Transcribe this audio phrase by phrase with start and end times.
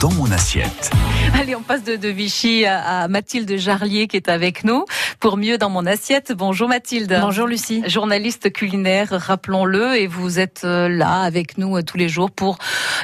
[0.00, 0.90] dans mon assiette.
[1.34, 4.84] Allez, on passe de, de Vichy à, à, Mathilde Jarlier qui est avec nous
[5.20, 6.32] pour mieux dans mon assiette.
[6.36, 7.16] Bonjour Mathilde.
[7.20, 7.82] Bonjour Lucie.
[7.86, 12.58] Journaliste culinaire, rappelons-le, et vous êtes euh, là avec nous euh, tous les jours pour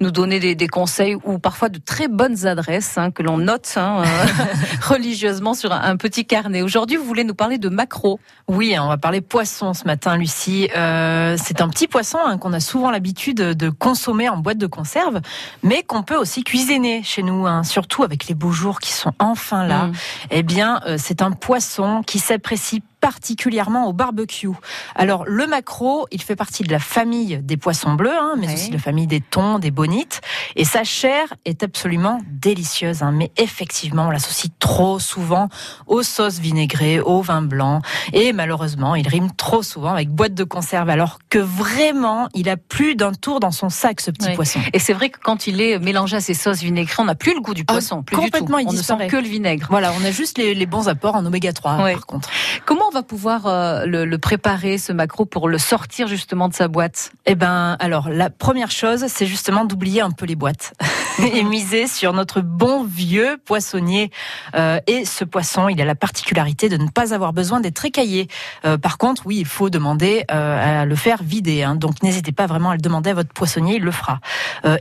[0.00, 3.74] nous donner des, des conseils ou parfois de très bonnes adresses hein, que l'on note
[3.76, 4.44] hein, euh,
[4.82, 6.62] religieusement sur un, un, petit carnet.
[6.62, 8.20] Aujourd'hui, vous voulez nous parler de maquereau.
[8.46, 10.70] Oui, on va parler poisson ce matin, Lucie.
[10.76, 14.66] Euh, c'est un petit poisson hein, qu'on a souvent l'habitude de consommer en boîte de
[14.66, 15.20] conserve,
[15.62, 19.12] mais qu'on peut aussi cuisiner chez nous, hein, surtout avec les beaux jours qui sont
[19.18, 19.86] enfin là.
[19.86, 19.92] Mmh.
[20.30, 24.50] Eh bien, euh, c'est un poisson qui s'apprécie particulièrement au barbecue.
[24.94, 28.68] Alors le maquereau, il fait partie de la famille des poissons bleus, hein, mais aussi
[28.68, 30.20] de la famille des thons, des bonites,
[30.56, 33.02] et sa chair est absolument délicieuse.
[33.02, 35.48] Hein, mais effectivement, on l'associe trop souvent
[35.86, 37.80] aux sauces vinaigrées, au vin blanc,
[38.12, 42.58] et malheureusement, il rime trop souvent avec boîte de conserve, alors que vraiment, il a
[42.58, 44.34] plus d'un tour dans son sac ce petit oui.
[44.34, 44.60] poisson.
[44.74, 47.32] Et c'est vrai que quand il est mélangé à ces sauces vinaigrées, on n'a plus
[47.32, 48.72] le goût du poisson, ah, plus complètement, du tout.
[48.72, 49.04] Il on disparaît.
[49.06, 49.66] ne sent que le vinaigre.
[49.70, 51.92] Voilà, on a juste les, les bons apports en oméga 3 oui.
[51.94, 52.28] par contre.
[52.66, 56.54] Comment on va pouvoir euh, le, le, préparer, ce maquereau, pour le sortir justement de
[56.54, 57.12] sa boîte?
[57.26, 60.74] Eh ben, alors, la première chose, c'est justement d'oublier un peu les boîtes
[61.34, 64.10] et miser sur notre bon vieux poissonnier.
[64.54, 68.28] Euh, et ce poisson, il a la particularité de ne pas avoir besoin d'être écaillé.
[68.64, 71.62] Euh, par contre, oui, il faut demander à le faire vider.
[71.62, 74.20] Hein, donc, n'hésitez pas vraiment à le demander à votre poissonnier, il le fera.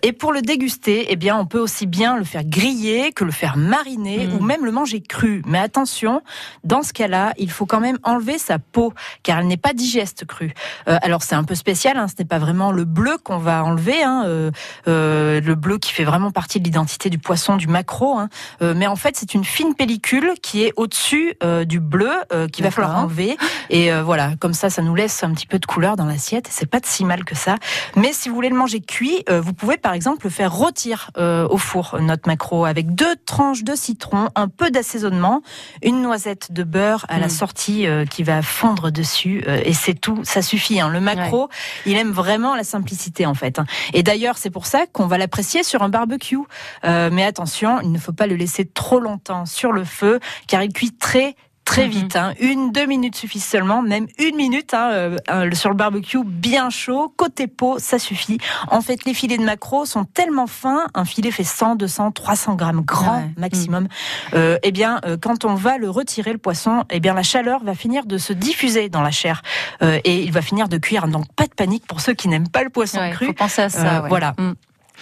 [0.03, 3.31] Et pour le déguster, eh bien, on peut aussi bien le faire griller que le
[3.31, 4.33] faire mariner mmh.
[4.33, 5.41] ou même le manger cru.
[5.45, 6.21] Mais attention,
[6.63, 10.25] dans ce cas-là, il faut quand même enlever sa peau, car elle n'est pas digeste
[10.25, 10.53] crue.
[10.87, 13.63] Euh, alors c'est un peu spécial, hein, ce n'est pas vraiment le bleu qu'on va
[13.63, 14.51] enlever, hein, euh,
[14.87, 18.29] euh, le bleu qui fait vraiment partie de l'identité du poisson, du maquereau, hein,
[18.61, 22.11] mais en fait c'est une fine pellicule qui est au-dessus du bleu
[22.51, 23.37] qu'il va falloir enlever.
[23.69, 26.47] Et voilà, comme ça, ça nous laisse un petit peu de couleur dans l'assiette.
[26.49, 27.55] C'est pas si mal que ça.
[27.95, 31.57] Mais si vous voulez le manger cuit, vous pouvez par exemple le faire rôtir au
[31.57, 35.41] four, notre maquereau, avec deux tranches de citron, un peu d'assaisonnement,
[35.81, 40.19] une noisette de beurre à la sortie qui va fondre dessus euh, et c'est tout,
[40.23, 40.79] ça suffit.
[40.79, 40.89] Hein.
[40.89, 41.91] Le maquereau, ouais.
[41.91, 43.59] il aime vraiment la simplicité en fait.
[43.59, 43.65] Hein.
[43.93, 46.37] Et d'ailleurs, c'est pour ça qu'on va l'apprécier sur un barbecue.
[46.85, 50.63] Euh, mais attention, il ne faut pas le laisser trop longtemps sur le feu car
[50.63, 51.35] il cuit très
[51.67, 52.15] très vite.
[52.15, 52.33] Hein.
[52.39, 54.89] Une, deux minutes suffisent seulement, même une minute hein,
[55.29, 58.37] euh, sur le barbecue bien chaud, côté peau, ça suffit.
[58.69, 62.55] En fait, les filets de maquereau sont tellement fins, un filet fait 100, 200, 300
[62.55, 63.31] grammes grand ouais.
[63.37, 63.87] maximum.
[64.33, 67.63] Euh, eh bien, euh, quand on va le retirer, le poisson, eh bien, la chaleur
[67.63, 69.41] va finir de se diffuser dans la chair
[69.81, 71.07] euh, et il va finir de cuire.
[71.07, 73.27] Donc, pas de panique pour ceux qui n'aiment pas le poisson ouais, cru.
[73.27, 74.01] Faut penser à ça.
[74.01, 74.09] Ouais.
[74.09, 74.33] Voilà.
[74.37, 74.53] Mmh.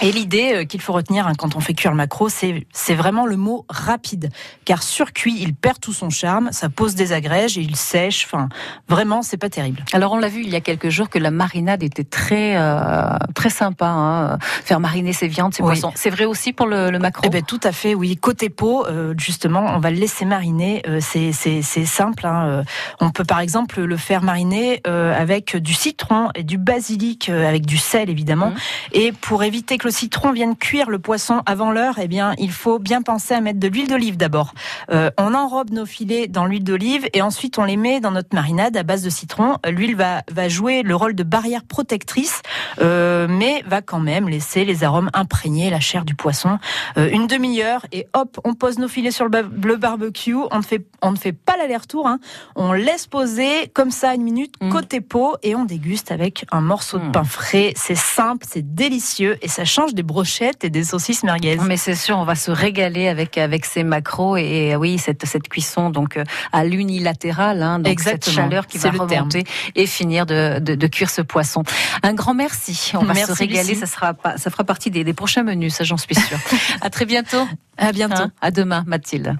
[0.01, 2.95] Et l'idée euh, qu'il faut retenir hein, quand on fait cuire le maquereau, c'est c'est
[2.95, 4.29] vraiment le mot rapide,
[4.65, 8.25] car surcuit, il perd tout son charme, ça pose des agrèges et il sèche.
[8.25, 8.49] Enfin,
[8.87, 9.83] vraiment, c'est pas terrible.
[9.93, 13.17] Alors on l'a vu il y a quelques jours que la marinade était très euh,
[13.33, 15.69] très sympa, hein, faire mariner ses viandes, ses oui.
[15.69, 15.91] poissons.
[15.95, 17.23] C'est vrai aussi pour le, le maquereau.
[17.25, 18.17] Eh ben tout à fait, oui.
[18.17, 20.83] Côté peau, euh, justement, on va le laisser mariner.
[20.87, 21.31] Euh, c'est
[21.85, 22.25] simple.
[22.25, 22.63] Hein.
[22.99, 27.47] On peut par exemple le faire mariner euh, avec du citron et du basilic, euh,
[27.47, 28.55] avec du sel évidemment, mmh.
[28.93, 32.51] et pour éviter que le citron vienne cuire le poisson avant l'heure, eh bien, il
[32.51, 34.53] faut bien penser à mettre de l'huile d'olive d'abord.
[34.89, 38.33] Euh, on enrobe nos filets dans l'huile d'olive et ensuite on les met dans notre
[38.33, 39.57] marinade à base de citron.
[39.69, 42.41] L'huile va, va jouer le rôle de barrière protectrice,
[42.81, 46.57] euh, mais va quand même laisser les arômes imprégner la chair du poisson.
[46.97, 50.35] Euh, une demi-heure et hop, on pose nos filets sur le, le barbecue.
[50.51, 52.07] On ne fait, on ne fait pas l'aller-retour.
[52.07, 52.19] Hein.
[52.55, 54.69] On laisse poser comme ça une minute mmh.
[54.69, 57.07] côté peau et on déguste avec un morceau mmh.
[57.07, 57.73] de pain frais.
[57.75, 61.57] C'est simple, c'est délicieux et ça change des brochettes et des saucisses merguez.
[61.67, 65.25] Mais c'est sûr, on va se régaler avec avec ces macros et, et oui cette
[65.25, 66.17] cette cuisson donc
[66.51, 68.21] à l'unilatéral, hein, donc Exactement.
[68.23, 69.43] cette chaleur qui va remonter
[69.75, 71.63] et finir de, de, de, cuire ce poisson.
[72.03, 72.91] Un grand merci.
[72.93, 73.69] On merci va se régaler.
[73.69, 73.79] Lucie.
[73.79, 76.39] Ça sera ça fera partie des, des prochains menus, ça j'en suis sûre.
[76.81, 77.47] à très bientôt.
[77.77, 78.15] À bientôt.
[78.23, 79.37] Hein à demain, Mathilde.